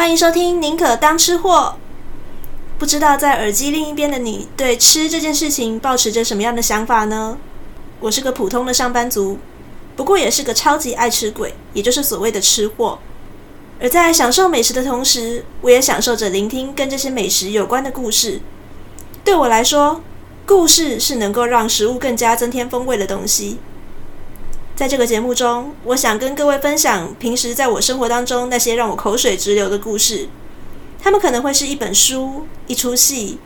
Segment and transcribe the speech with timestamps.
[0.00, 1.76] 欢迎收听《宁可当吃货》。
[2.78, 7.36] 不知道在耳机另一边的你，对吃这件事情抱持着什么样的想法呢？
[8.00, 9.36] 我是个普通的上班族，
[9.96, 12.98] 不过也是个超级爱吃鬼，也就是所谓的吃货。
[13.78, 18.40] 而在享受美食的同时，我也享受着聆听跟这些美食有关的故事。
[19.22, 20.00] 对我来说，
[20.46, 23.58] 故事是能够让食物更加增添风味的东西。
[24.80, 30.26] 在这个节目中，我想跟各位分享平时在我生活当中那些让我口水直流的故事。
[31.02, 33.38] 他们可能会是一本书、一出戏，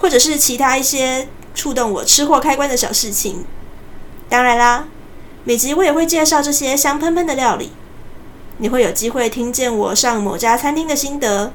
[0.00, 3.44] 或者是其他一些触动我吃货开关的小事情。
[4.28, 4.88] 当然啦，
[5.44, 7.70] 每集我也会介绍这些香喷喷的料理。
[8.58, 11.52] 你会有机会听见我上某家餐厅的心得，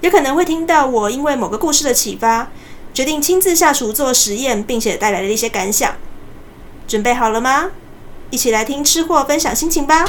[0.00, 2.50] 也可能会听到我因为某个故事的启发，
[2.92, 5.94] 决定亲自下厨做实验，并且带来的一些感想。
[6.88, 7.70] 准备好了吗？
[8.30, 10.08] 一起来听吃货分享心情吧！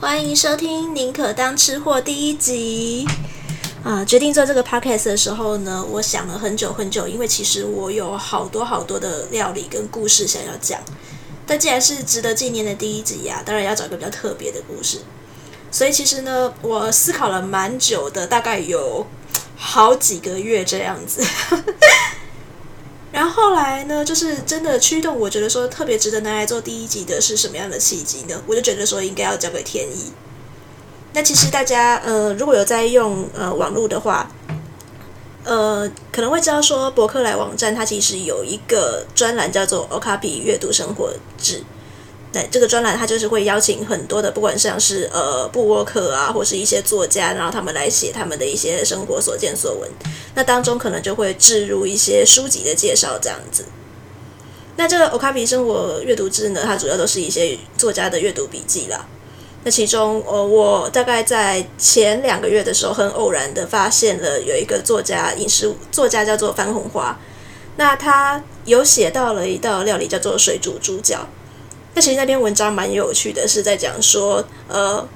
[0.00, 3.06] 欢迎收听《宁可当吃货》第一集。
[3.84, 10.80] 啊，决定做这个 podcast 的时候呢，我想了很久很久，因为其实我有好多好多的料理跟故事想要讲。
[11.44, 14.98] 但既然是值得纪念的第一集呀、啊，当然要找一个比较特别的故事。
[15.72, 19.04] 所以其实呢，我思考了蛮久的，大概有
[19.56, 21.20] 好几个月这样子。
[23.10, 28.40] 然后后来呢，就是真的驱动我觉得说特别值得拿来做第一集的是什么样的契机呢？
[28.46, 30.12] 我就觉得说应该要交给天意。
[31.14, 34.30] 那其实大家呃，如果有在用呃网络的话，
[35.44, 41.62] 呃，可能会知道说博客来网站它其实有一个专栏叫做 Okapi 阅读生活志。
[42.32, 49.90] 对，这个专栏它就是会邀请很多的，不管像是呃布沃克啊，或是一些作家，然后他们来写他们的一些生活所见所闻。
[50.34, 53.66] 那当中可能就会置入一些书籍的介绍这样子。
[54.76, 59.06] 那这个 Okapi 生活阅读志呢，它主要都是一些作家的阅读笔记啦。
[59.64, 67.16] 那其中，呃，我大概在前两个月的时候，很偶然的发现了有一个作家，饮食作家叫做番红花。
[67.76, 71.28] 那他有写到了一道料理叫做水煮猪脚。
[71.94, 75.06] 那其实那篇文章蛮有趣的，是在讲说，呃，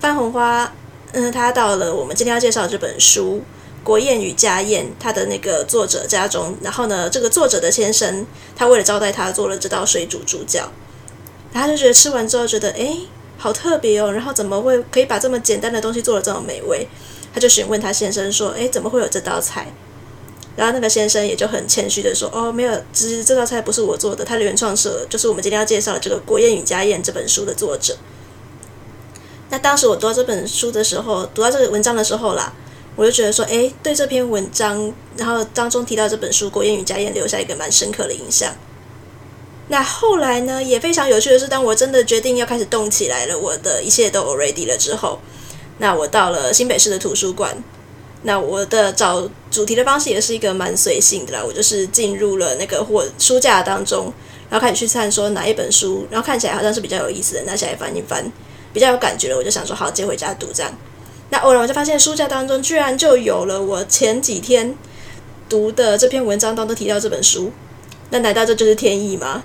[0.00, 0.72] 番红花，
[1.12, 3.42] 嗯、他到了我们今天要介绍这本书
[3.84, 8.24] 《国宴与家宴》，他的那个作者家中，然后呢，这个作者的先生，
[8.56, 10.72] 他为了招待他，做了这道水煮猪脚。
[11.52, 13.00] 他就觉得吃完之后，觉得，诶。
[13.40, 16.86] 好特别哦，然后怎么会可以把这么简单的东西做得这么美味？
[17.32, 19.72] 他就询问他先生说：“诶，怎么会有这道菜？”
[20.56, 27.96] 然后那个先生也就很谦虚的说：“哦，没有，只是这道菜不是我做的，他的原创者就是我们今天要介绍的这个《国宴与家宴》这本书的作者。”
[29.48, 32.52] 那当时我读到这本书的时候，读到这个文章的时候啦，
[32.94, 38.54] 我就觉得说：“诶，对这篇文章，然后当中提到这本书《国宴与家宴》，留下一个蛮深刻的印象。”
[39.70, 45.20] 那后来呢，也非常有趣的是，当我真的决定要开始动起来了，我的一切都 ready 了之后，
[45.78, 47.56] 那我到了新北市的图书馆。
[48.22, 54.12] 那我的找主题的方式也是一个蛮随性的啦，我就是进入了那个或书架当中，
[54.50, 58.30] 然后开始去看说哪一本书，然后看起来好像是比较有意思的，拿起来翻一翻，
[58.72, 60.76] 比较有感觉了，我就想说好，接回家读这样。
[61.30, 64.76] 那偶然我就发现书架当中居然就有了我前几天
[65.48, 67.52] 读的这篇文章当中提到这本书。
[68.12, 69.42] 那难道这就是天意吗？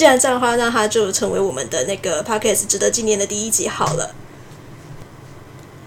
[0.00, 4.14] 既然这样的话，那它就成为我们的那个 podcast 值得纪念的第一集好了。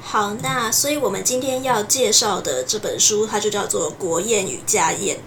[0.04, 5.18] 好，那所以我们今天要介绍的这本书，它就叫做《国宴与家宴》。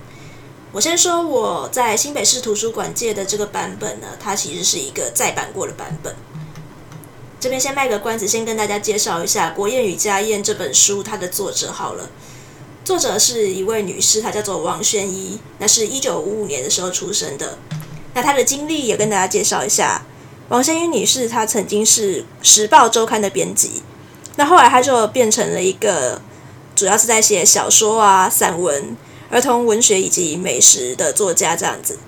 [0.71, 6.15] 我先说我在新北市图书馆借的这个版本呢，它其实是一个再版过的版本。
[7.41, 12.09] 这边先卖个关子，先跟大家介绍一下《国宴与家宴》这本书，它的作者好了。
[12.85, 17.59] 作者是一位女士，她叫做王宣一，那是一九五五年的时候出生的。
[18.17, 20.03] 那她的经历也跟大家介绍一下。
[20.49, 23.83] 王宣一女士她曾经是《时报周刊》的编辑，
[24.37, 26.23] 那后来她就变成了一个
[26.75, 28.97] 主要是在写小说啊、散文、
[29.29, 31.99] 儿童文学以及美食的作家这样子。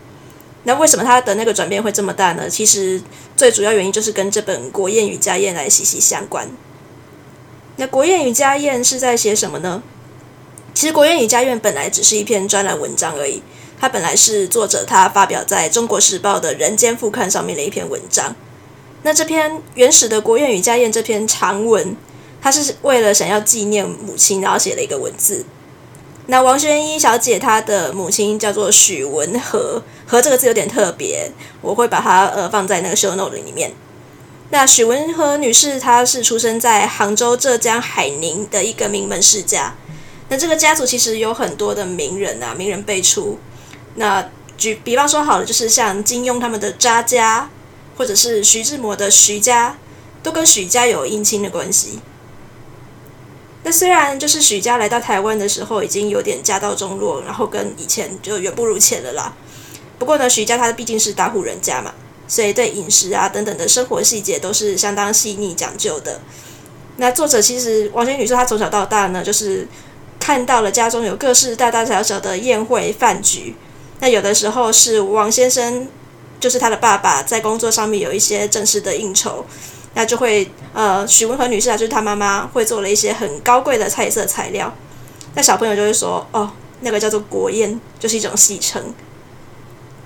[0.63, 2.49] 那为什么她的那个转变会这么大呢？
[2.49, 3.03] 其实
[3.37, 6.49] 最主要原因就是跟这本《国宴与家宴》来息息相关。
[7.77, 9.83] 那《国宴与家宴》是在写什么呢？
[10.73, 13.43] 其实《国宴与家宴》本来只是一篇专栏文章而已，
[13.81, 18.35] 它本来是作者他发表在中国时报的人间副刊上面的一篇文章。
[19.05, 21.97] 那这篇原始的《国宴与家宴》这篇长文，
[22.43, 25.45] 他是为了想要纪念母亲，然后写了一个文字。
[26.27, 31.31] 那王宣一小姐她的母亲叫做许文和，和这个字有点特别，
[31.63, 33.73] 我会把它呃放在那个 show note 里面。
[34.51, 39.75] 那许文和女士她是出生在杭州浙江海宁的一个名门世家。
[40.29, 43.39] 那这个家族其实有很多的名人啊，名人辈出。
[43.99, 47.51] 那举比方说好了，就是像金庸他们的查家，
[47.97, 49.77] 或者是徐志摩的徐家，
[50.23, 51.99] 都跟许家有姻亲的关系。
[53.65, 59.35] 那虽然就是许家来到台湾的时候已经有点家道中落，然后跟以前就远不如前了啦。
[59.99, 61.93] 不过呢，许家他毕竟是大户人家嘛，
[62.29, 66.21] 所以对饮食啊等等的生活细节都是相当细腻讲究的。
[66.99, 69.67] 那作者其实王宣一女士她从小到大呢，就是。
[70.21, 73.55] 看到了家中有各式大大小小的宴会饭局，
[74.01, 75.89] 那有的时候是王先生，
[76.39, 79.45] 就是他的爸爸，在工作上面有一些正式的应酬，
[79.95, 84.73] 那就会呃许文和女士啊，就是他妈妈会做了一些很高贵的菜色材料，
[85.35, 86.51] 那小朋友就会说哦，
[86.81, 88.95] 那个叫做国宴，就是一种戏称。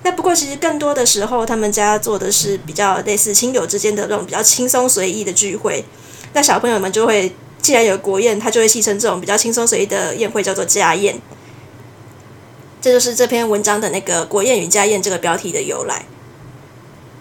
[0.02, 5.84] 那不过其实更多的时候，他们家做的是比较类似亲友之间的那种比较轻松随意的聚会，
[6.32, 7.32] 那小朋友们就会。
[7.62, 11.16] 既然有国宴，他就会戏称这种比较轻松随意的宴会叫做家宴。
[12.82, 16.04] 这就是这篇文章的那个“国宴与家宴”这个标题的由来。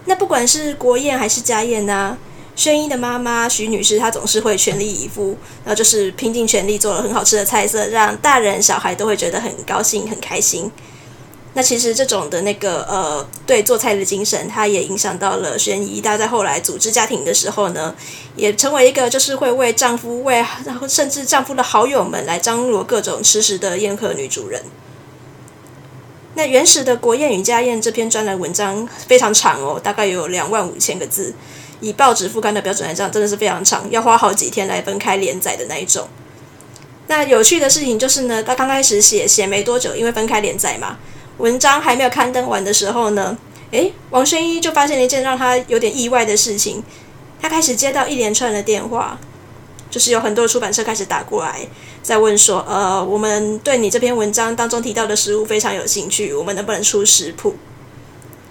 [0.06, 2.18] 那不管是国宴还是家宴呢、啊，
[2.56, 10.68] 宣一的妈妈徐女士她总是会全力以赴，然后就是拼尽全力做了很好吃的菜色，让大人小孩都会觉得很高兴、很开心。
[11.54, 16.00] 那其实这种的那个呃，对做菜的精神，它也影响到了宣一。
[16.00, 17.94] 她在后来组织家庭的时候呢，
[18.34, 24.60] 也成为一个就是会为丈夫、为然后甚至丈夫的好友们来张罗各种吃食的宴客女主人。
[26.34, 31.34] 那原始的《国宴与家宴》这篇专栏文章非常长哦，大概有两万五千个字，
[31.80, 36.08] 以报纸副刊的标准来讲，真的是非常长，要花好几天来分开连载的那一种。
[37.08, 40.98] 那有趣的事情就是呢，他刚开始写写没多久，因为分开连载嘛。
[41.38, 43.36] 文章还没有刊登完的时候呢，
[43.72, 46.82] 诶，王宣一就发现了一件让他有点意外的事情。
[47.40, 49.18] 他开始接到一连串的电话，
[49.92, 51.68] 就是有很多出版社开始打过来，
[52.02, 57.54] 在问说：“呃，我们对你这篇文章当中提到的食物非常有兴趣，我们能不能出食谱？”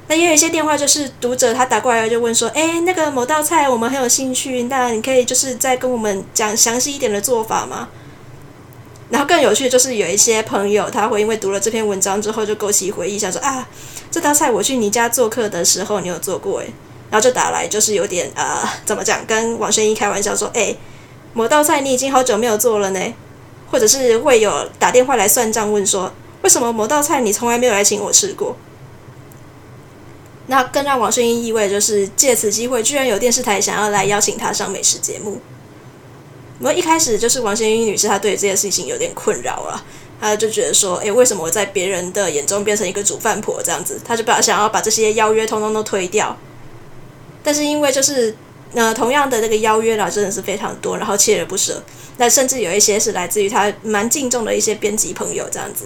[0.08, 7.90] 那也有一些电话，就是读者他打过来就问说：“诶，那个某道菜我们很有兴趣，那你可以就是再跟我们讲详细一点的做法吗？”
[9.10, 13.68] 然后更有趣的就是有一些朋友，他会因为读了这篇文章之后，就勾起回忆，想说啊，
[14.12, 16.68] 这道菜我去你家做客的时候，你有做过诶。
[17.10, 20.78] 然后就打来，就是有点呃，怎么讲，跟王宣一开玩笑说，诶，
[21.34, 23.14] 某道菜你已经好久没有做了呢，
[23.72, 26.12] 或者是会有打电话来算账，问说，
[26.42, 28.56] 为什么某道菜你从来没有来请我吃过？
[30.48, 35.40] 那更让王宣英意外，就是借此机会，居然有电视台想要来邀请他上美食节目。
[36.60, 39.84] 我一开始就是王宣英女士，她对这件事情有点困扰了，
[40.20, 44.00] 她就觉得说，诶，为什么我在别人的眼中变成一个煮饭婆这样子？
[44.06, 46.38] 她就把想要把这些邀约通通都推掉。
[47.42, 48.36] 但是因为就是
[48.74, 51.84] 呃，同样的那个邀约啦，真的是非常多，然后锲而不舍。
[52.18, 55.86] 那甚至有一些是来自于他蛮敬重的一些编辑朋友这样子。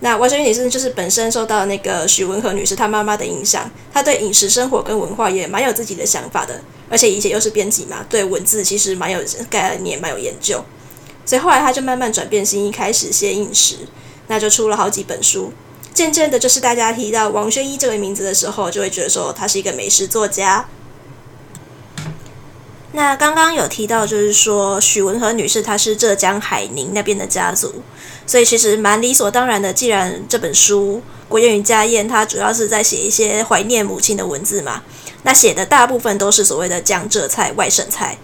[0.00, 6.60] 那王宣一女士就是本身受到那个许文和女士她妈妈的影响，她对饮食生活跟文化也蛮有自己的想法的。
[6.88, 10.64] 而且以前又是编辑嘛，对文字其实蛮有概念，蛮有研究，
[11.24, 13.76] 所以后来她就慢慢转变心意，开始写饮食，
[14.26, 15.52] 那就出了好几本书。
[15.92, 20.66] 渐渐的，就是大家提到王宣一这个名字的时候，就会觉得说他是一个美食作家。
[22.92, 27.72] 那刚刚有提到，就是说许文和女士她是浙江海宁那边的家族，
[28.26, 29.72] 所以其实蛮理所当然的。
[29.72, 34.82] 既然这本书《国宴与家宴》，它主要是在写一些怀念母亲的文字嘛。
[35.22, 38.18] 那写的大部分都是所谓的江浙菜、外省菜。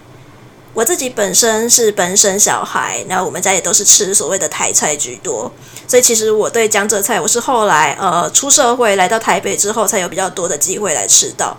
[0.74, 5.50] 我自己本身是本省小孩，那我们家也都是吃所谓的台菜居多，
[5.86, 11.56] 所以其实我对江浙菜，我是后来呃出社会来到台北之后，才有比较多的机会来吃到。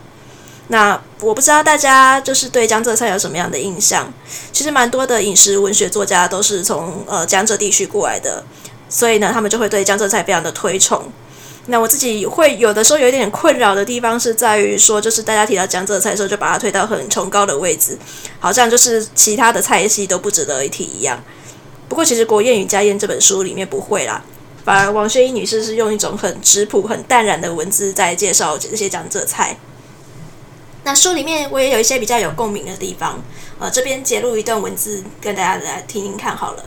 [0.69, 4.12] 那我不知道大家就是对江浙菜有什么样的印象？
[4.51, 8.43] 其实蛮多的饮食文学作家都是从呃江浙地区过来的，
[8.89, 11.09] 所以呢，他们就会对江浙菜非常的推崇。
[11.67, 17.97] 那我自己会有的时候有一点困扰的地方是在于说，就是大家提到江浙菜的时候，就把它推到很崇高的位置，
[18.39, 21.21] 好像就是其他的菜系都不值得一提一样。
[21.89, 24.21] 不过，其实《国宴与家宴》这本书里面不会啦，
[24.65, 29.57] 反而王宣一女士是用一种很质朴、很淡然的文字在介绍这些江浙菜。
[30.88, 33.22] 那书里面我也有一些比较有共鸣的地方，
[33.60, 36.63] 呃，这边截录一段文字跟大家来听听看好了。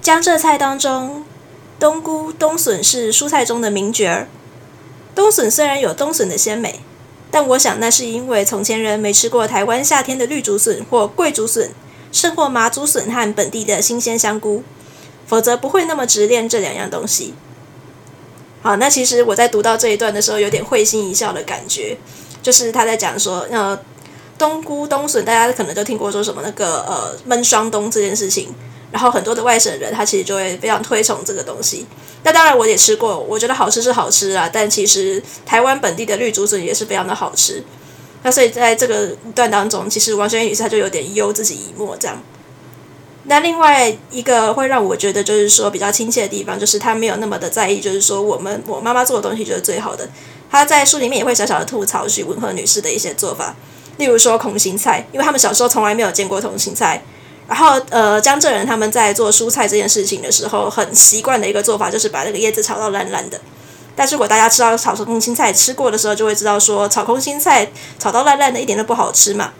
[0.00, 1.24] 江浙菜当中。
[1.78, 4.26] 冬菇、冬笋是蔬菜中的名角儿。
[5.14, 6.80] 冬笋虽然有冬笋的鲜美，
[7.30, 11.70] 但我想那是因为从前人没吃过台湾夏天的绿竹笋或桂竹笋，
[12.10, 14.64] 甚或麻竹笋和本地的新鲜香菇。
[15.28, 17.34] 否则不会那么执念这两样东西。
[18.60, 21.96] 好，那其实我在读到这一段的时候，有点会心一笑的感觉，
[22.48, 23.78] 就是他在讲说，呃，
[24.38, 28.54] 冬菇、冬笋，大家可能都听过说什么那个呃闷霜冬这件事情，
[28.90, 31.84] 然后很多的外省人他其实就会非常推崇这个东西。
[32.22, 37.62] 那当然我也吃过，我觉得好吃是好吃啊，但其实台湾本地的绿竹笋也是非常的好吃。
[38.22, 42.18] 那所以在这个段当中，其实王轩女士她就有点忧自己一默这样。
[43.24, 50.08] 那另外一个会让我觉得就是说比较亲切的地方，就是她没有那么的在意，就是说我们我妈妈做的东西就是最好的。
[50.50, 53.54] 她在书里面也会小小的吐槽许文和女士的一些做法，
[53.96, 57.02] 例如说空心菜，因为他们小时候从来没有见过空心菜。
[57.48, 63.40] 然后呃，江浙人他们在做蔬菜这件事情的时候，很习惯的一个做法就是把那个叶子炒到烂烂的。
[63.96, 69.52] 但是如果大家知道炒空心菜吃过的时候，就会知道说炒空心菜炒到烂烂的，一点都不好吃嘛。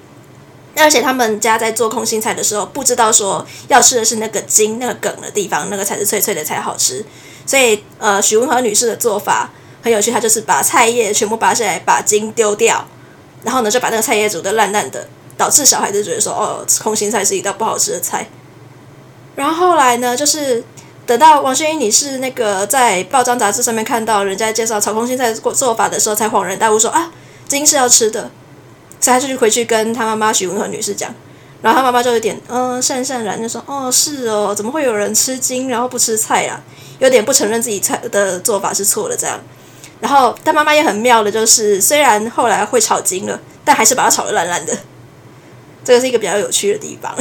[0.76, 7.04] 而且他们家在做空心菜的时候，不知道说要吃的是那个筋、那个梗的地方，那个才是脆脆的才好吃。
[7.46, 9.50] 所以呃，许文和女士的做法
[9.82, 12.86] 很有趣，他就是把菜叶全部拔下来，把筋丢掉，
[13.42, 18.28] 然后呢就把那个菜叶煮得烂烂的，导致小孩子觉得说哦，空心菜是一道不好吃的菜。
[19.36, 20.64] 然后后来呢，就是。
[21.08, 27.10] 等到王宣英女士那个在报章杂志上面看到人家介绍炒空心菜做做法的时候，才恍然大悟说啊，
[27.48, 28.30] 筋是要吃的，
[29.00, 31.10] 所以他就去回去跟他妈妈许文和女士讲，
[31.62, 36.60] 然后他妈妈就有点嗯讪讪然就说哦是哦，怎么会有人吃筋然后不吃菜啊？
[36.98, 39.40] 有点不承认自己菜的做法是错的这样。
[40.00, 44.76] 然后他妈妈也很妙的，就是虽然后来会炒精了，但还是把它炒得烂烂的，
[45.84, 47.14] 这个是一个比较有趣的地方。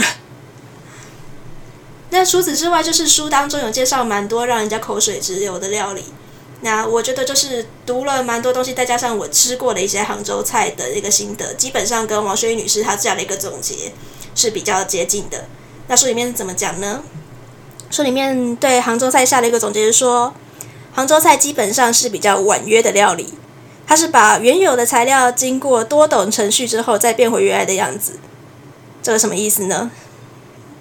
[2.12, 6.05] 那除此之外，就是书当中有介绍蛮多让人家口水直流的料理。
[6.62, 13.91] 那我觉得就是读了蛮多东西，再加上我吃过的一些杭州菜的一个心得，基本上跟王学玉女士她这样的一个总结
[14.34, 15.46] 是比较接近的。
[15.88, 17.03] 那书里面怎么讲呢？
[17.91, 20.34] 书里面对杭州菜下了一个总结，是说
[20.97, 23.35] 杭州菜基本上是比较婉约的料理，
[23.85, 28.13] 它是把原有的材料经过多等程序之后再变回原来的样子。
[29.03, 29.91] 这个什么意思呢？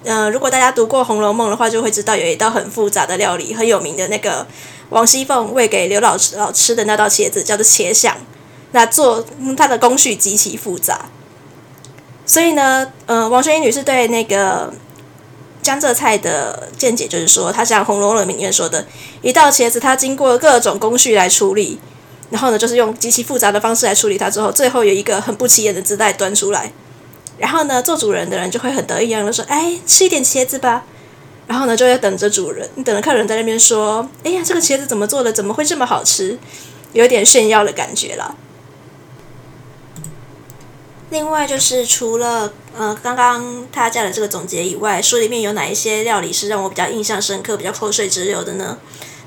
[0.05, 4.47] 嗯、呃，如果大家读过《红楼梦》的话，就会知道有一道很复杂的料理，很有名的那个
[4.89, 8.11] 王熙凤喂给刘姥姥吃的那道茄子，叫做茄馅。
[8.71, 9.23] 那做
[9.55, 11.05] 它的工序极其复杂，
[12.25, 14.73] 所以呢，呃，王宣英女士对那个
[15.61, 18.85] 江浙菜的见解就是说，它像《红楼梦》里面说的，
[19.21, 21.77] 一道茄子，它经过各种工序来处理，
[22.29, 26.71] 然后呢，就是用极其复杂的方式来处理它之后，最后有一个很不起眼的姿态端出来。
[27.37, 30.85] 然后呢，做主人的人就会很得意一样的说：“哎，吃一点茄子吧。”
[31.47, 35.31] 然后呢，就要等着主人，你等着客人在那边说：“哎呀，这个茄子怎么做的？
[35.31, 36.37] 怎么会这么好吃？”
[36.93, 38.35] 有点炫耀的感觉了。
[41.09, 48.77] 另外就是除了呃刚刚他讲的这个总结以外，书里面有哪一些料理是让我比较印象深刻、比较口水直流的呢？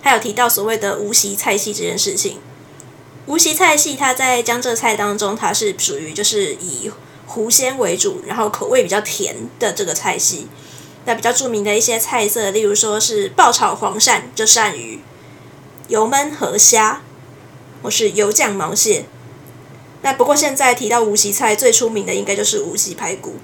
[0.03, 2.39] 他有提到所谓的无锡菜系这件事情。
[3.27, 6.91] 无锡菜系它在江浙菜当中，它是属于就是以
[7.27, 10.49] 湖鲜为主，然后口味比较甜的这个菜系，
[11.05, 14.99] 那比较著名的一些菜色，例如说是爆炒黄鳝，就鳝鱼；
[15.89, 17.03] 油焖河虾，
[17.83, 19.05] 或是油酱毛蟹。
[20.03, 23.35] 那不过现在提到无锡菜最出名的，应该就是无锡排骨。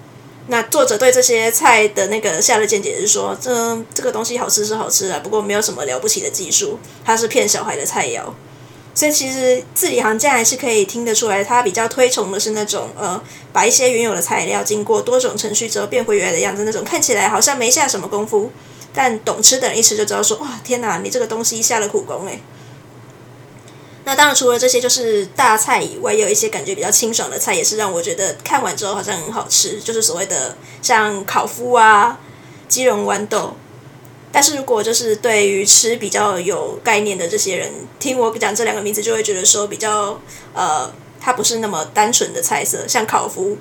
[0.48, 8.22] 那作者对这些菜的那个下的见解是说，这这个东西好吃是好吃的，不过没有什么了不起的技术，它是骗小孩的菜肴。
[8.94, 13.20] 所以其实字里行间还是可以听得出来，他比较推崇的是那种呃，
[13.52, 18.50] 把一些原有的材料经过多种程序之后变回原来的样子，那种看起来好像没下什么功夫，
[18.94, 22.40] 但懂吃的人一吃就知道说哇天哪，你这个东西下了苦功诶。
[24.06, 32.20] 那当然除了这些就是大菜以外，有一些感觉比较清爽的菜，也是让我觉得看完之后好像很好吃，就是所谓的像烤麸啊、
[32.68, 33.56] 鸡茸豌豆。
[34.30, 40.20] 但是如果就是对于吃比较有概念的这些人，听我讲这两个名字，就会觉得说比较
[40.54, 40.88] 呃，
[41.20, 42.86] 它不是那么单纯的菜色。
[42.86, 43.56] 像烤麸，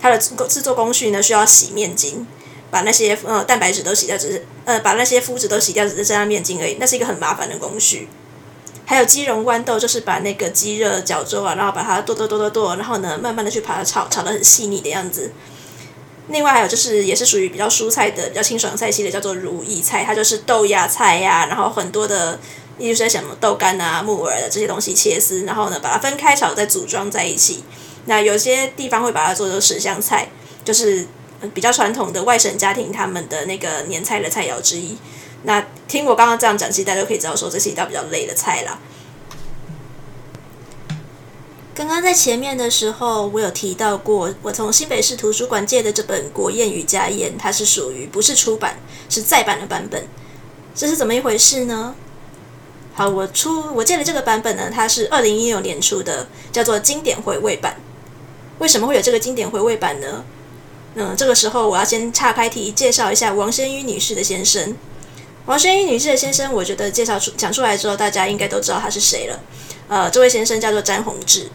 [0.00, 2.26] 它的制作工序呢，需要洗面筋，
[2.70, 6.78] 把那些呃蛋白质都洗掉，只是呃把那些麸质都洗掉，只是这样面筋而已。
[6.80, 8.08] 那是一个很麻烦的工序。
[8.92, 15.32] 还有鸡茸豌豆，就是把那个鸡肉绞粥啊，然后把它剁剁剁剁剁，然后呢，慢慢的去把它炒，炒得很细腻的样子。
[16.28, 20.04] 另外还有就是，也是属于比较蔬菜的、比较清爽菜系的，叫做如意菜。
[20.04, 22.38] 它就是豆芽菜呀、然后很多的，
[22.76, 27.64] 例如说什么豆干啊、木耳的这些东西切丝，然后呢把它分开炒，再组装在一起。
[28.04, 30.28] 那有些地方会把它做成十香菜，
[30.66, 31.06] 就是
[31.54, 34.98] 比较传统的外省家庭他们的那个年菜的菜肴之一。
[35.44, 38.78] 那听我刚刚这样讲，其实大家都可以知道说，这是一道比较累的菜啦。
[41.74, 48.76] 刚刚在前面的时候，我有提到过，我从新北市图书馆借的这本《国宴与家宴》，它是属于不是出版，
[49.08, 50.06] 是再版的版本。
[50.74, 51.94] 这是怎么一回事呢？
[52.94, 57.76] 好，我出我借的这个版本呢，它是二零一六年出的，叫做经典回味版。
[58.58, 60.24] 为什么会有这个经典回味版呢？
[60.94, 64.76] 嗯，这个时候我要先岔开题，介绍一下王先瑜女士的先生。
[65.46, 69.40] 王宣瑜女士的先生，我觉得介绍出讲出来之后，大家应该都知道他是谁了。
[69.88, 71.50] 呃，这位先生叫做詹宏志，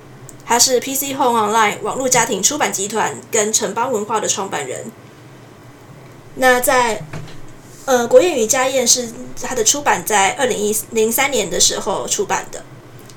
[0.45, 4.91] 他是 PC Home Online 网络家庭出版集团跟城邦文化的创办人。
[6.35, 7.01] 那在
[7.85, 9.09] 呃，国宴与家宴是
[9.41, 12.61] 他的出版在二零一零三年的时候出版的。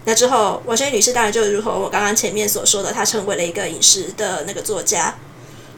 [0.04, 5.16] 那之后，王宣瑜女士当然就如同我刚刚前面所说的，她成为了一个饮食的那个作家，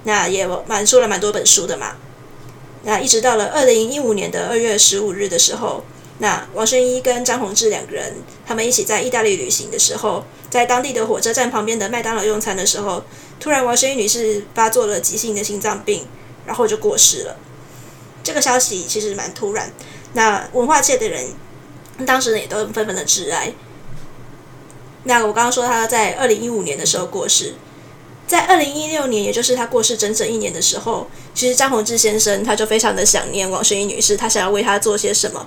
[0.04, 1.96] 那也蛮出了蛮多本书的嘛。
[2.84, 5.84] 那一直到了二零一五年的二月十五日的时候，
[6.18, 13.04] 那王宣一跟张宏志两个人，他们一起在意大利旅行的时候，在当地的火车站旁边的麦当劳用餐的时候，
[13.38, 16.06] 突然王宣一女士发作了急性的心脏病，
[16.44, 17.36] 然后就过世了。
[18.24, 19.72] 这个消息其实蛮突然，
[20.14, 21.26] 那文化界的人
[22.04, 23.52] 当时呢也都纷纷的致哀。
[25.04, 27.54] 那我刚刚说他在二零一五年的时候过世。
[28.26, 35.47] 在二零一六年，也就是他过世整整一年的时候，其实张宏志先生他就非常的想念王宣一女士，他想要为她做些什么，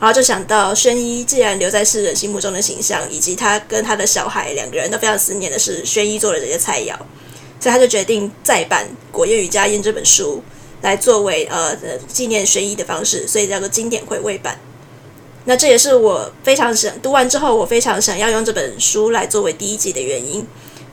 [0.00, 6.96] 然后就想到宣一既然留在世人心目中的形象，以及他跟他的小孩两个人都非常思念的是宣一做的这些菜肴，
[7.60, 10.42] 所以他就决定再版《国宴与家宴》这本书，
[10.82, 11.76] 来作为呃
[12.08, 14.58] 纪念宣一的方式，所以叫做经典回味版。
[15.44, 20.44] 那这也是我非常想读完之后，我非常想要用这本书来作为第一集的原因。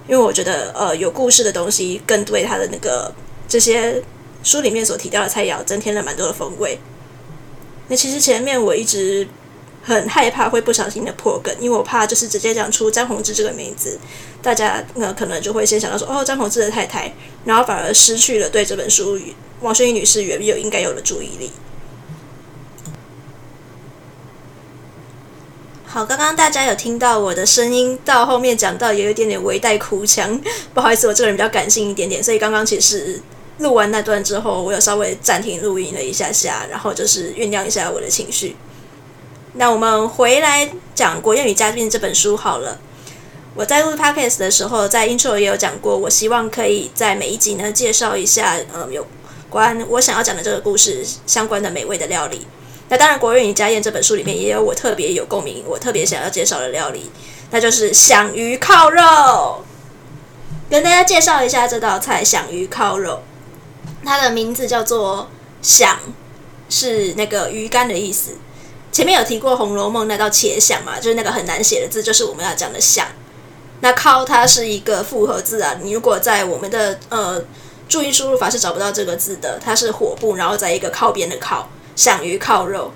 [0.07, 3.13] 因为我觉得，呃，有故事的东西更对他的那个
[3.47, 4.01] 这些
[4.43, 6.77] 书里面所提到的菜肴增添了蛮多的风味。
[7.87, 9.27] 那其实前面我一直
[9.81, 13.99] 很害怕会不小心的破梗，因为我怕就是直接讲出张宏志这个名字，
[14.41, 17.13] 大家呢可能就会先想到说，哦，张宏志的太太，
[17.45, 19.19] 然后反而失去了对这本书
[19.61, 21.51] 王宣一女士原有应该有的注意力。
[25.93, 30.41] 好，刚刚大家有听到我的声音，到后面讲到有一点点微带哭腔，
[30.73, 33.21] 不好意思，我这个人比较感性一点点，所以刚刚其实
[33.59, 38.55] 录完那段之后，我有稍微暂停录音了一下下，然后就是酝酿一下我的情绪。
[39.53, 42.79] 那我们回来讲《国宴与嘉宾》这本书好了。
[43.53, 49.05] 我在录 podcast 的时候，在 intro 也有讲过，我希望可以在每一集呢介绍一下，嗯，有
[49.47, 52.47] 关我想要讲的这个故事相关的美味的料理。
[52.89, 57.09] 那当然，《国宴与家宴》这本书里面也有我特别有共鸣、我特别想要介绍的料理，
[57.49, 59.63] 那就是响鱼烤肉。
[60.69, 63.21] 跟大家介绍一下这道菜——响鱼烤肉。
[64.03, 65.29] 它的名字叫做
[65.61, 65.99] “响”，
[66.69, 68.31] 是那个鱼干的意思。
[68.91, 73.07] 前面有提过《红楼梦》那道且响嘛，就是那个很难写的字，就是我们要讲的“响”。
[73.81, 77.43] 那“烤”它是一个复合字啊，你如果在我们的呃
[77.87, 81.69] 注音输入法是找不到这个字的，它是火部，然后在一个靠边的“靠”。
[81.95, 82.91] 响鱼靠肉，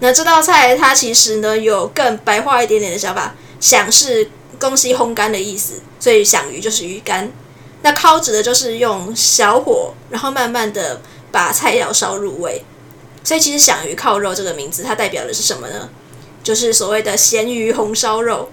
[0.00, 7.30] 那这道菜它其实呢有更白话一点点的想法，响是东西烘干的意思，所以响鱼就是鱼干。
[7.82, 12.64] 那烤指的就是用小火，然后慢慢的把菜肴烧入味。
[13.22, 15.88] 所以其实响鱼靠肉这个名字它代表的是什么呢？
[16.42, 18.50] 就是所谓的咸鱼红烧肉。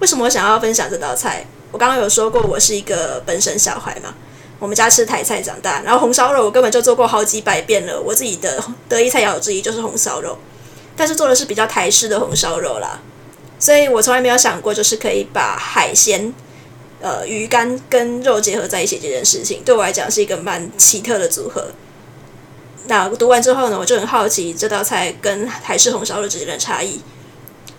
[0.00, 1.46] 为什么我想要分享这道菜？
[1.70, 4.14] 我刚刚有说过我是一个本省小孩嘛。
[4.64, 8.00] 我们家吃台菜长大，然后红烧肉我根本就做过好几百遍了。
[8.00, 10.38] 我自己的得意菜肴之一就是红烧肉，
[10.96, 12.98] 但是做的是比较台式的红烧肉啦，
[13.58, 16.32] 所以我从来没有想过就是可以把海鲜、
[17.02, 21.66] 呃鱼干跟肉结合在一起这件事情，对我来讲是一个蛮奇特的组合。
[22.86, 27.02] 那读完之后呢，我就很好奇这道菜跟台式红烧肉之间的差异。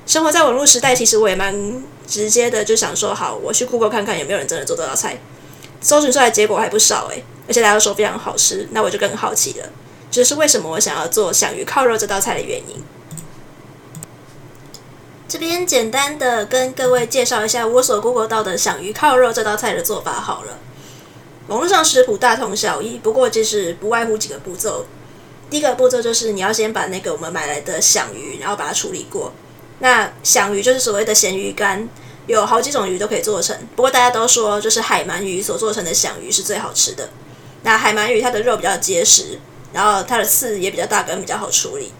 [0.05, 5.17] 生活在网络时代，其实我也蛮直接的就想说，好，我去 Google 看看有没有人真的做这道菜。
[5.81, 9.69] 搜寻出来结果还不少诶，而且大家都说非常好吃，那我就更好奇了，
[10.09, 12.83] 这是为什么我想要做响鱼烤肉这道菜的原因。
[15.27, 20.59] 这边简单的跟各位介绍一下我所 Google 到的响鱼烤肉这道菜的做法好了。
[21.47, 24.85] 网络上食谱大同小异，不过就是不外乎几个步骤。
[25.49, 29.33] 第一个步骤就是你要先把那个我们买来的响鱼，然后把它处理过。
[29.79, 31.87] 那响鱼就是所谓的咸鱼干。
[32.27, 37.09] 有好几种鱼都可以做成，不过大家都说就是海鳗鱼所做成的响鱼是最好吃的。
[37.63, 39.39] 那海鳗鱼它的肉比较结实，
[39.73, 41.91] 然后它的刺也比较大根，比较好处理。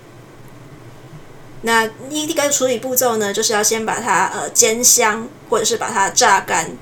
[1.61, 6.77] 那第一个处理步骤呢，就是要先把它呃煎香，或者是把它榨干。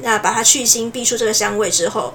[0.00, 2.14] 那把它去腥，逼出这个香味之后，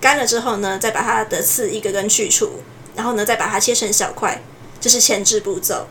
[0.00, 2.60] 干了之后呢，再把它的刺一个根去除，
[2.94, 4.42] 然后呢再把它切成小块，
[4.80, 5.88] 这是前置步骤。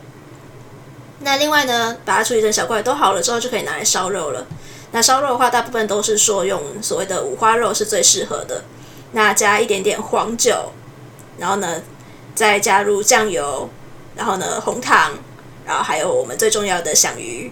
[1.24, 4.46] 那另外呢，把它处理成小块都好了之后，就可以拿来烧肉了。
[4.92, 8.64] 那烧肉的话，大部分都是说用所谓的五花肉是最适合的。
[9.14, 10.72] 那加一点点黄酒，
[11.38, 11.82] 然后呢，
[12.36, 13.70] 再加入酱油，
[14.16, 15.14] 然后呢红糖，
[15.66, 17.52] 然后还有我们最重要的响鱼，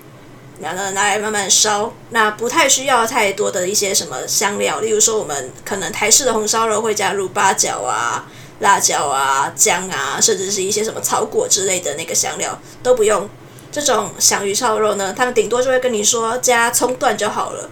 [0.59, 1.93] 然后呢拿来慢慢烧。
[2.09, 8.27] 那不太需要太多的一些什么香料，例如说我们可能台式的红烧肉会加入八角啊、
[8.59, 13.29] 辣椒啊、姜啊，甚至是一些什么草果之类的那个香料都不用。
[13.71, 17.69] 这种响鱼烧肉呢，他们顶多就会跟你说加葱段就好了，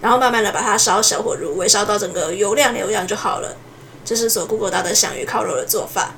[0.00, 3.56] 然后慢慢的把它烧小火入味，烧到整个油亮油亮就好了。
[4.04, 6.14] 这是所 Google 到的响鱼烤肉的做法。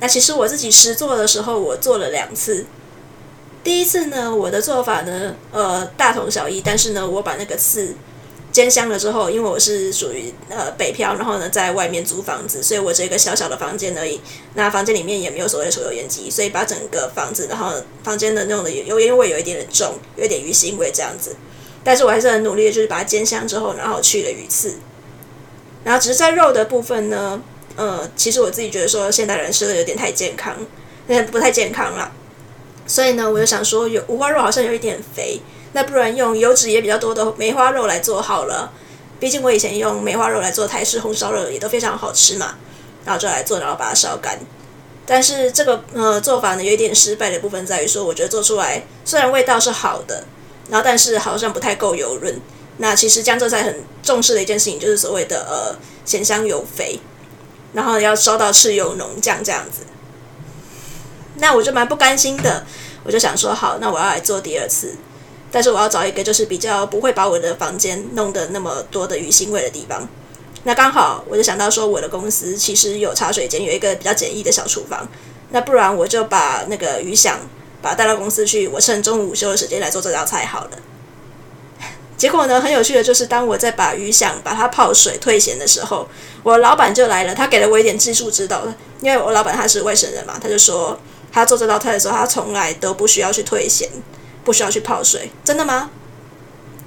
[0.00, 2.66] 那其实我自己实做的时候，我做了两次。
[3.62, 7.94] 第一次呢，我的做法呢，呃，大同小异，但是呢，我把那个刺
[8.52, 14.20] 煎香了之后，因为我是属于呃北漂，然后呢在外面租房子，所以我这个小小的房间而已。
[14.54, 17.72] 那房间里面也没有所谓的抽油烟机，所以把整个房子，然后
[18.04, 21.34] 房间的那种的油烟味有一点点重，有一点鱼腥味这样子。
[21.82, 24.74] 但是我还是很努力的，就是把它煎香之后，然后去了鱼刺。
[25.82, 27.42] 然后只是在肉的部分呢，
[27.74, 30.54] 呃，其实我自己觉得说现代人吃的有点太健康，
[31.08, 32.12] 有点不太健康了。
[32.86, 35.40] 所以呢，我就想说，有五花肉好像有一点肥，
[35.72, 38.72] 那不然用油脂也比较多的梅花肉来做好了。
[39.18, 42.56] 毕竟我以前用梅花肉来做台式红烧肉也都非常好吃嘛，
[43.04, 44.38] 然后就来做，然后把它烧干。
[45.06, 50.24] 但是这个呃做法呢，有一点失败的部分在于说，我觉得做出来虽然味道是好的，
[50.68, 52.40] 然后但是好像不太够油润。
[52.78, 56.98] 那其实江浙菜很重视的一件事情，就是所谓的呃咸香油肥，
[57.72, 59.82] 然后要烧到赤油浓酱这样子。
[61.36, 62.64] 那我就蛮不甘心的，
[63.04, 64.96] 我就想说好，那我要来做第二次，
[65.52, 70.08] 但是我要找一个就是比较不会把我的房间弄得那么多的鱼腥味的地方。
[70.64, 75.06] 那刚好我就想到说，我的公司其实有茶水间，有一个比较简易的小厨房。
[75.50, 77.38] 那不然我就把那个鱼想
[77.82, 80.70] 把它带到公司去，我趁中午午休的时间来做这道菜好了。
[82.16, 86.08] 结果呢，很有趣的就是，当我在把鱼想把它泡水退咸的时候，
[86.42, 88.62] 我老板就来了，他给了我一点技术指导。
[89.00, 90.96] 因为我老板他是外省人嘛，他就说
[91.32, 93.90] 他做这道菜的时候，他从来都不需要去退咸，
[94.44, 95.90] 不需要去泡水，真的吗？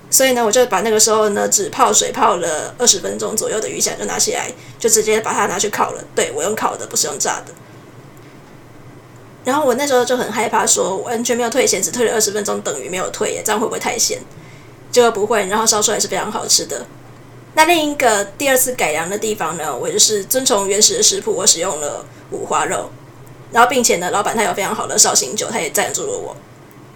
[0.09, 6.03] 所以呢，我就把那个时候呢只泡水泡了二十分钟左右的鱼响就拿起来，就直接把它拿去烤了。
[6.13, 7.53] 对，我用烤的，不是用炸的。
[9.43, 14.19] 然后我那时候就很害怕，说完全没有退咸，只退了二十分钟，等于没有退耶，这样会不会太咸？
[14.91, 16.85] 这个不会，然后烧出来是非常好吃的。
[17.53, 22.89] 那另一个第二次改良的地方呢，我就是遵从原始的食谱，我使用了五花肉，
[23.51, 26.35] 然后并且呢，老板他有非常好的绍兴酒，他也赞助了我。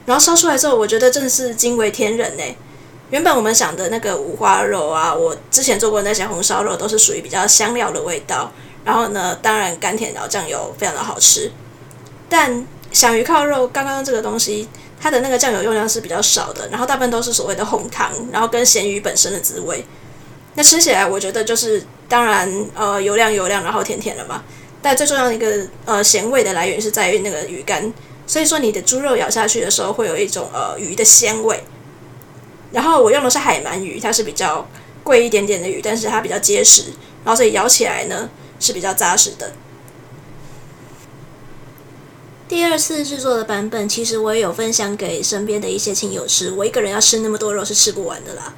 [0.09, 2.43] 然后烧出来之后，我觉得真的是惊为天人呢。
[3.11, 8.51] 原本我们想的那个五花肉啊，我之前做过那些红烧肉都是属于比较香料的味道，
[8.83, 11.51] 然后呢，当然甘甜老酱油非常的好吃。
[12.27, 14.67] 但响鱼靠肉刚刚这个东西。
[15.01, 19.81] 它的那个酱油用量是比较少的，然后大部分都是所谓的红糖，然后跟咸鱼本身的滋味。
[20.55, 24.43] 那吃起来我觉得就是当然呃油亮油亮，然后甜甜的嘛。
[24.81, 27.81] 但最重要的一个呃咸味的来源是在于那个鱼干，
[28.29, 31.63] 所以说你的猪肉咬下去的时候会有一种呃鱼的鲜味。
[32.71, 34.67] 然后我用的是海鳗鱼，它是比较
[35.03, 36.83] 贵一点点的鱼，但是它比较结实，
[37.25, 39.53] 然后所以咬起来呢是比较扎实的。
[42.47, 46.51] 第二次制作的版本，其实我也有分享给身边的一些亲友吃。
[46.51, 48.53] 我一个人要吃那么多肉是吃不完的啦。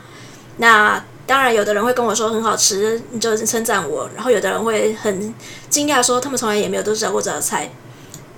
[0.57, 5.33] 那当然，有的人会跟我说很好吃，你就称赞我；然后有的人会很
[5.69, 7.71] 惊讶说他们从来也没有都知道过这道菜。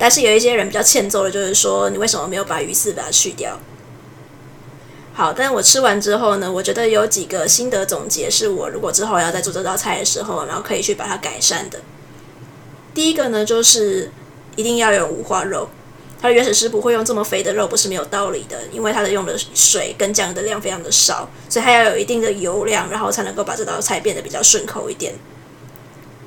[0.04, 3.58] 但是有一些人比较欠揍的，就是说你为什么没有把鱼刺把它去掉？
[5.14, 11.80] 好，但我吃完之后呢，我觉得有几个心得总结，是我如果之后要再做这道菜的时候，然后可以去把它改善的。
[12.94, 14.12] 第一个呢，就是。
[14.56, 15.68] 一定要有五花肉，
[16.22, 25.16] 它的原始师傅会用这么肥的肉，不是没有道理的，因为它的用的水跟酱的量非常的少，所以它要有一定的油量，然后才能够把这道菜变得比较顺口一点。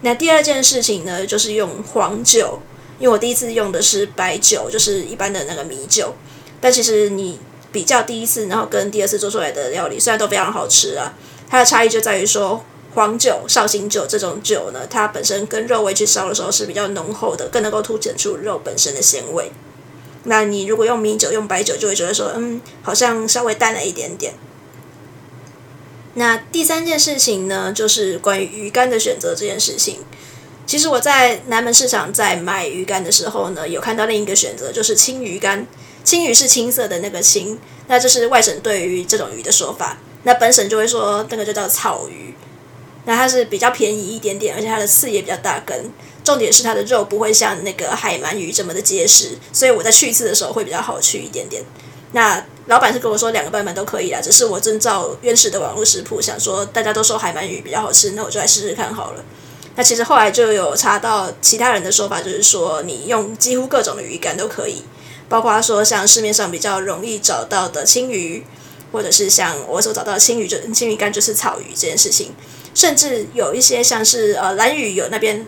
[0.01, 2.59] 那第二件事情呢，就是用黄酒，
[2.99, 6.15] 因为我第一次用的是白酒，就是一般的那个米酒，
[6.61, 7.39] 但其实你
[7.73, 11.15] 比较第一次，然后跟第二次做出来的料理，虽然都非常好吃啊，
[11.49, 12.65] 它的差异就在于说。
[12.95, 19.53] 黄酒、绍兴酒这种酒呢，它本身跟肉味去烧的时候是比较浓厚的，更能够凸显出肉本身的鲜味。
[20.25, 24.33] 那你如果用米酒、用白酒，就会觉得说，嗯，好像稍微淡了一点点。
[26.15, 29.99] 那第三件事情呢，就是关于鱼干的选择这件事情。
[30.67, 35.67] 其实我在南门市场在买鱼干的时候呢，有看到另一个选择，就是青鱼干。
[36.03, 39.99] 青鱼是青色的那个青，那这是外省对于这种鱼的说法。
[40.25, 42.35] 那本省就会说那个就叫草鱼。
[43.05, 45.91] 那它是比较便宜一点点，而且它的刺也比较大根。
[46.25, 51.63] 重点是它的肉不会像那个海鳗鱼这么的结实，所以我在去刺的时候会比较好去一点点。
[52.13, 59.25] 那老板是跟我说两个版本都可以啦，只是我遵照原始的网络食谱，想说大家都说海鳗鱼比较好吃，那我就来试试看好了。
[59.77, 64.83] 那其实后来就有查到其他人的说法，就是说你用几乎各种的鱼竿都可以，
[65.29, 68.43] 包括说像市面上比较容易找到的青鱼，
[68.91, 72.33] 或者是像我所找到的青鱼就青鱼竿就是草鱼这件事情，
[72.75, 75.47] 甚至有一些像是呃蓝鱼有那边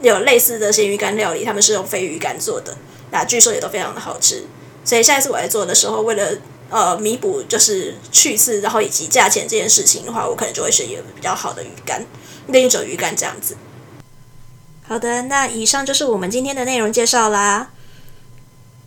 [0.00, 2.76] 有类似的咸鱼干料理，他们是用飞鱼干做的，
[3.10, 4.44] 那据说也都非常的好吃。
[4.84, 6.30] 所以下一次我来做的时候，为了
[6.70, 12.06] 呃弥补就是去刺，然后以及价钱这件事情的话，我可能就会选一个比较好的鱼干。
[12.48, 13.56] 另一种鱼干这样子。
[14.86, 17.70] 好的，那以上就是我们今天的内容介绍啦。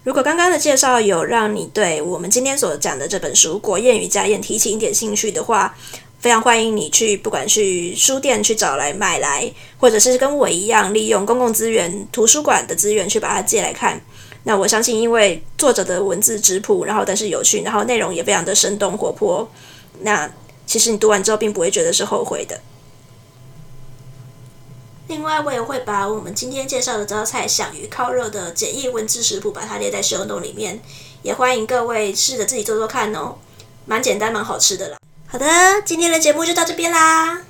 [0.04, 5.76] 如果刚刚的介绍有让你对我们今天所讲的这本书《国宴与家宴》提起一点兴趣的话，
[6.20, 14.00] 非常欢迎你去，不管去书店去找来买来，或者是跟我一样利用公共资源、图书馆的资源去把它借来看。
[14.44, 19.50] 那我相信，因为作者的文字质朴，然后但是有趣，然后内容也非常的生动活泼，
[20.02, 20.32] 那
[20.68, 22.62] 其实你读完之后并不会觉得是后悔的。
[25.08, 30.82] 另外，我也会把我们今天介绍的招菜响鱼烤肉的简易文字食谱，把它列在 show note 里面，
[31.22, 33.36] 也欢迎各位试着自己做做看哦，
[33.86, 34.98] 蛮简单，蛮好吃的啦。
[35.28, 35.46] 好的，
[35.86, 37.42] 今天的节目就到这边啦。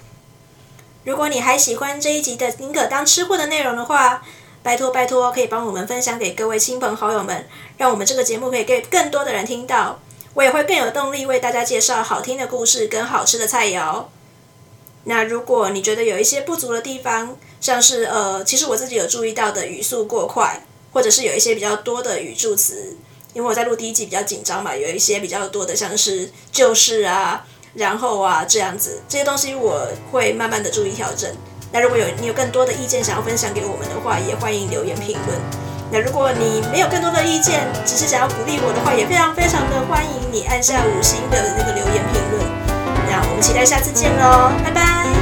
[1.03, 4.21] 如果你还喜欢这一集的宁可当吃货的内容的话，
[4.61, 9.99] 拜托拜托，可以帮我们分享给各位亲朋好友们，让我们这个节目可以给更多的人听到，
[10.35, 14.05] 我也会更有动力为大家介绍好听的故事跟好吃的菜肴。
[15.09, 22.97] 那如果你觉得有一些不足的地方，像是呃，其实我自己有注意到的语速过快，或者是有一些比较多的语助词，
[23.33, 31.33] 因为我在录第一季比较紧张嘛，有一些比较多的像是就是啊、然后啊这样子，这些东西我会慢慢的注意调整。
[31.71, 35.39] 那如果有你有更多的意见想要分享给我们的话，也欢迎留言评论。
[35.89, 42.56] 那如果你没有更多的意见，只是想要鼓励我的话，也非常非常的欢迎你按下五星的那个留言评论。
[43.29, 45.16] 我们期待下次见喽，拜拜。